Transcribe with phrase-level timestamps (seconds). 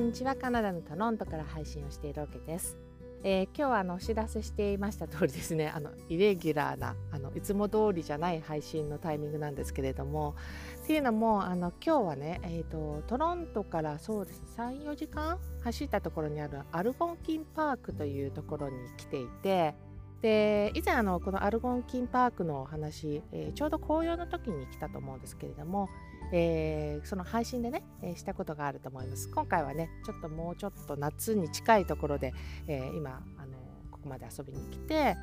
[0.00, 0.34] んにちは。
[0.34, 2.78] カナダのトロントから配信をしているわけです、
[3.22, 10.36] えー、今日はあのお知らせしていました通りですね あのイレギュラーなあのいつも通りじゃない配信のタイミングなんですけれども
[10.82, 19.74] っていうのもあの今日はね、えーと、トロントからそうです34時間走ったところにあるアルゴンキンパークというところに来ていて
[20.22, 25.88] で以前あのこのアルゴンキンパークのお話、えー、ちょうど紅葉の時に来たと思うんですけれども、
[26.32, 32.34] えー、その配信でね、えー、したことがあると思います今回はねちょっともうちょっと夏に近いところで、
[32.66, 33.52] え今あの
[33.90, 35.16] ここまで遊びに来て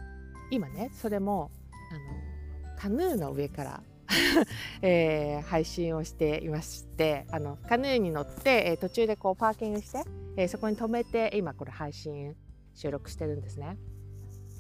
[0.50, 1.52] 今ねそれも
[1.92, 3.84] あのカヌーの上から
[4.82, 10.04] えー、配信をしていましてあのカヌーに乗って、えー、途中でこうパーキングして、
[10.38, 12.36] えー、そこに止めて今これ配信
[12.74, 13.78] 収録してるんですね。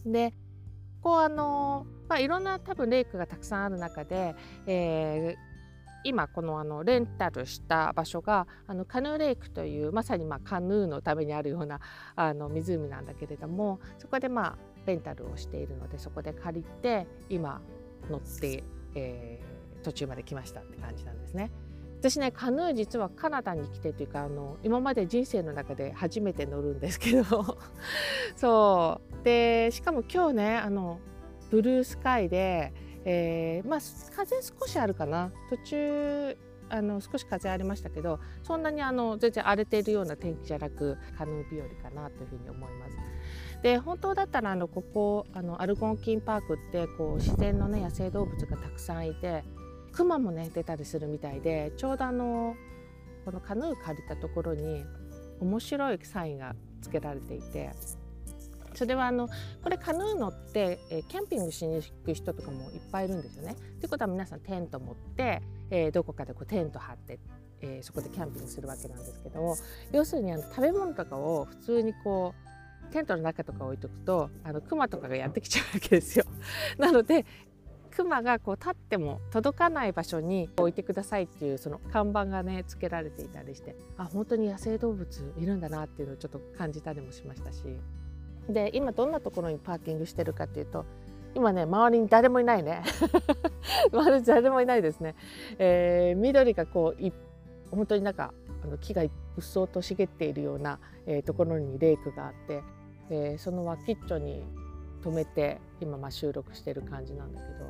[0.05, 0.33] で
[1.01, 5.47] こうあのまあ、いろんな多分レイクがたくさんある中で、えー、
[6.03, 11.79] 今このあのレンタルした場所があのカヌーレイクというまさにまあカヌーのためにあるような
[12.15, 17.61] あの湖なんだけれどもそこでまあレンタルをしているのでそこで借りて今
[18.09, 18.63] 乗って、
[18.95, 21.51] えー、途中まで来ましたって感じなんですね。
[21.99, 27.57] 私ねカヌー実はカナダに来てというかあの今まで人生の中で初めて乗るんですけど。
[28.37, 29.16] そう。
[29.27, 31.01] でしかも今日ねあの
[31.51, 32.71] ブルースカイで、
[33.03, 33.79] えー、まあ
[34.15, 36.37] 風少しあるかな途中
[36.69, 42.95] あの少し風ありましたけどそんなにあの全然荒れているような天気じゃなくカヌー日和かなというふうに思います。
[43.63, 49.43] で本当だったらあのここあのアルゴンキンパークってこう自然のね野生動物がたくさんいて
[49.91, 52.55] クマもね出たりするみたいでちょうどあの
[53.25, 54.85] このカヌー借りたところに
[55.41, 57.71] 面白いサインがつけられていて
[58.77, 59.27] それはあの
[59.63, 63.53] これカヌー乗って、えキャンピングしに行く人とかもいっぱいいるんですよね。
[63.53, 67.19] ってことは皆さんテント持って、えー、どこかでこうテント張って、
[67.61, 69.57] えー、そこでキャンピングするわけなんですけども
[69.91, 72.35] 要するにあの食べ物とかを普通にこ
[72.89, 76.25] うテントの中とか置いとくとあのクマとかがやってきちゃうわけですよ。
[76.77, 77.25] なので
[77.91, 87.63] クマがこう立っても届かない場所に置いてくださいっていうその看板がねつけられていたりしてあ本当に野生動物いるんだなっていうのをちょっと感じたりもしましたし
[88.49, 90.85] で今どんなところにパーキングしてるかっていうと
[91.35, 92.81] 今ね周りに誰もいないね。
[93.91, 95.15] 周りに誰もいないですね、
[95.59, 97.11] えー、緑がこうい
[97.69, 99.09] 本当になんかあの木がうっ
[99.41, 102.63] そうと茂っているような、えー、ところにレイクがあって、
[103.09, 104.43] えー、その脇っちょに
[105.03, 107.65] 止めて今まあ収録してる感じなんだけど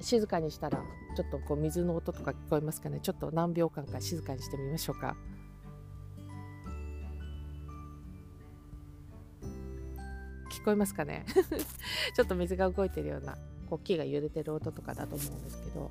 [0.00, 0.82] 静かにしたら
[1.16, 3.00] ちょっとこう水の音とか聞こえますかね。
[3.02, 5.16] ちょっと何秒間か静かにしてみましょうか。
[10.60, 11.24] 聞こえますかね？
[12.14, 13.36] ちょっと水が動いてるような
[13.68, 15.90] こう木が揺れてる音とかだと思うんですけど。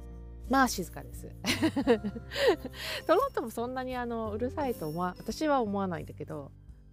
[0.50, 1.30] まあ静かです。
[3.06, 6.52] トロントもそんなにあのうるさいと思わ私は思わないんだけど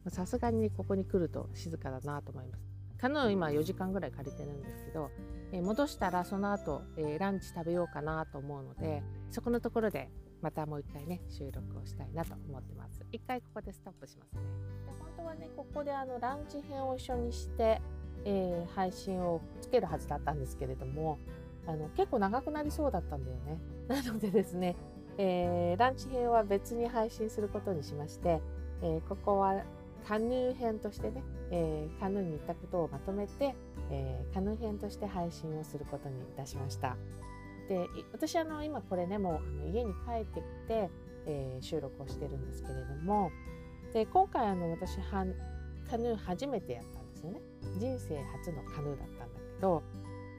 [0.08, 2.62] さすがにここに来ると静かだなと思います。
[2.98, 5.10] カヌー今4時間ぐらい借りてるんですけど、
[5.52, 10.10] えー、戻したらその後、えー、ランチ食べようかなと思うのでそこのところで
[10.42, 13.04] またもう一回ね収録をしたいなと思ってます。
[13.12, 14.42] 一回ここでストップしますね。
[14.86, 17.80] で本当はねここであのランチ編を一緒にして、
[18.24, 21.18] えー、配信をつけるはずだったんですけれども
[21.66, 23.58] あの結構長くなりそうだったんだよね。
[23.88, 24.76] なのでですね、
[25.18, 28.40] えー、ランチ編は別に配信することにしまして、
[28.82, 29.64] えー、ここは
[30.06, 33.54] カヌー編としてね、えー、カヌーに行ったことをまとめて、
[33.90, 36.96] えー、カヌー編として配信をすることにいたしました。
[37.68, 40.90] で私あの今これねもうあの家に帰ってきて、
[41.26, 43.30] えー、収録をしてるんですけれども
[43.92, 45.26] で今回あの私は
[45.90, 47.40] カヌー初めてやったんですよね
[47.78, 49.82] 人生初のカヌーだったんだけど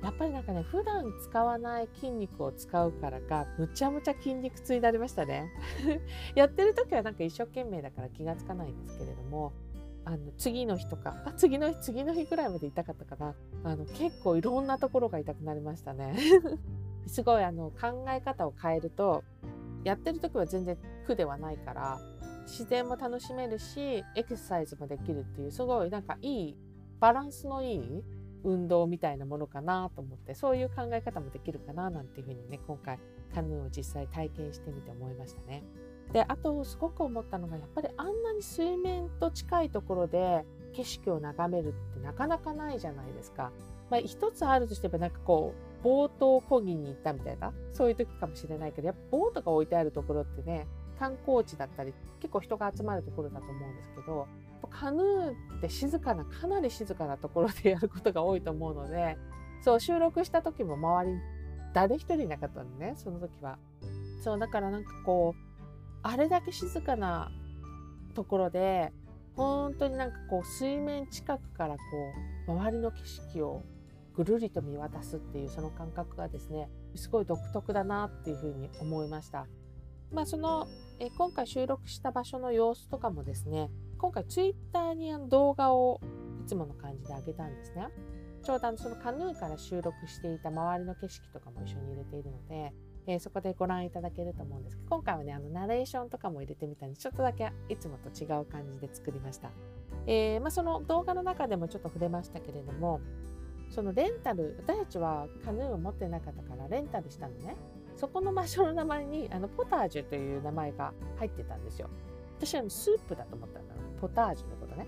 [0.04, 5.50] やっぱりなんかね普段使わない筋肉を使うからかむちゃむちゃ筋肉痛になりましたね
[6.36, 9.54] やってる時はなんか一生懸命だから気がつかないんですけれども
[10.08, 13.36] あの次の日とかあ次の日次の日ぐらいまで痛かったかな
[13.66, 16.16] あの結構いろんなところが痛くなりましたね
[17.08, 19.26] すごいあの考え方を変えると
[19.84, 22.00] やってる時は全然苦ではないから
[22.44, 26.58] 自然も楽しめるしエクササイズもできるっていうすごいなんかいい
[27.02, 28.04] バランスのいい
[28.46, 32.98] 運動みたいなものかなと思ってそういう考え方もできるかななんていうふうにね今回
[33.36, 35.64] カヌーを実際体験してみて思いましたね。
[36.14, 43.52] であとすごく思ったのがやっぱりあんなに水面と近いところで景色を眺めるってなかなかないじゃないですか。
[43.90, 50.68] まあ、一つあるとしてばなんかこうボートを漕ぎに行ったみたいなそういう時かもしれないけどやっぱボートが置いてあるところってね
[51.00, 54.28] 観光地だったり結構人が集まるところだと思うんですけど
[54.70, 59.18] カヌーって静かなかなり静かなところでやることが多いと思うので
[59.62, 61.18] そう収録した時も周り
[61.74, 63.58] 誰一人いなかったのねその時は。
[64.24, 65.47] そうだからなんかこう
[66.08, 67.30] あれだけ静かな
[68.16, 68.94] ところで
[69.36, 71.82] 本当になんかこう水面近くからこ
[72.48, 73.64] う周りの景色を
[74.16, 79.48] ぐるりと見渡すっていうその感覚がですねすごい独特だなっていうふうに思いました。
[80.14, 80.66] まあ、その
[81.00, 86.00] え今回収録した場所の様子とかもですね今回ツイッターにあの動画を
[86.42, 87.90] いつもの感じで上げたんですね。
[88.44, 92.74] ちょうどそのカヌーから収録していた周りの景色とかも一緒に入れているので、
[93.08, 99.50] えー、そこでご覧いただけると思うんですけど今回はねあのナレーションとかも入れてみたんでちょっとだけいつもと違う感じで作りました。
[100.06, 103.02] えー、まあ、その動画の中でもちょっと触れましたけれども
[103.70, 107.56] そのレンタル私たちはカヌーを持ってなかったからレンタルしたのね。
[107.96, 111.90] そこの場所の名前にあのポタージュという名前が入ってたんですよ。
[112.38, 114.86] 私はスープだと思ったんだろうポタージュのことね。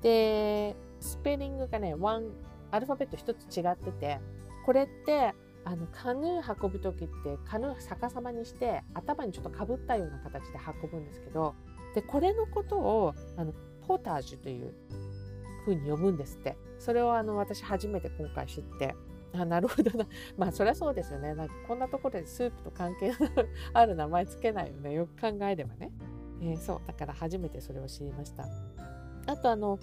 [0.00, 2.30] でスペリングがねワン
[2.70, 4.20] アルファベット一つ違ってて
[4.64, 5.34] これって
[5.66, 11.54] あのカヌー運ぶ時ってカヌー逆さまにして頭にちょっとかぶったような形で運ぶんですけど
[11.94, 13.52] でこれのことをあの
[13.86, 14.74] ポタージュという
[15.66, 16.56] 風に呼ぶんですって。
[16.78, 18.94] それをあの私初めて今回知って。
[19.32, 20.06] あなるほどな。
[20.38, 21.34] まあそりゃそうですよね。
[21.34, 23.12] なんかこんなところでスープと関係
[23.74, 24.92] ある名前つけないよね。
[24.92, 25.90] よく考えればね、
[26.40, 26.80] えー、そう。
[26.86, 28.46] だから初めてそれを知りました。
[29.26, 29.78] あとあの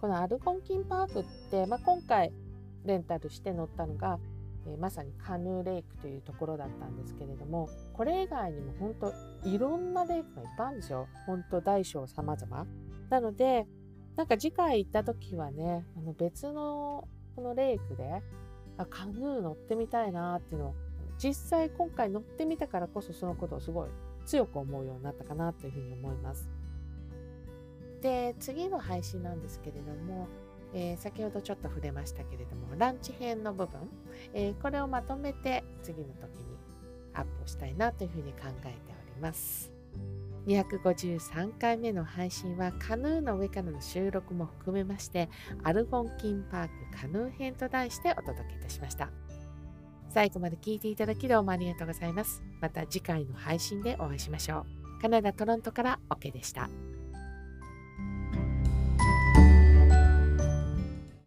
[0.00, 2.32] このアルゴンキンパークって、まあ、今回
[2.84, 4.18] レンタルして乗ったのが、
[4.66, 12.66] えー、まさにカヌーレイクというところだったんですけれどもこれ以外にも本当いろんなレイクがいっぱいあるんですよ本当大小様々
[13.08, 13.66] なので
[14.16, 18.22] なんか次回行った時はねあの別のこのレイクで
[18.76, 20.74] あカヌー乗ってみたいなっていうのを
[21.18, 23.88] 実際今回乗ってみたからこそそのことをすごい
[24.26, 26.48] 強く思うようになったかなというふうに思います。
[28.00, 30.26] で次の配信なんですけれども、
[30.74, 33.80] えー、先ほどちょっと触れましたけれどもランチ編の部分、
[34.32, 36.56] えー、これをまとめて次の時に
[37.14, 39.72] アップしたいなというふうに考えております。
[40.46, 45.28] 253回目の配信はカヌーの上からの収録も含めまして
[45.64, 49.10] アルゴンキンパークカヌー編と題してお届けいたしました。
[50.08, 52.42] 最後まで聞いていただきどうもありがとうございます。
[52.60, 54.66] また次回の配信でお会いしましょ
[54.98, 55.00] う。
[55.00, 56.68] カナダ・トロントから OK でした。